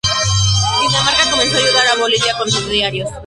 [0.79, 3.09] Dinamarca comenzó a ayudar a Bolivia con diarios.